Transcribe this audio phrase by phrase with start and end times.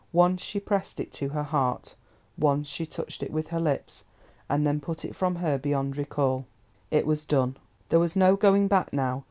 [0.13, 1.93] Once she pressed it to her heart,
[2.35, 4.03] once she touched it with her lips,
[4.49, 6.47] and then put it from her beyond recall.
[6.89, 7.55] It was done;
[7.89, 9.19] there was no going back now.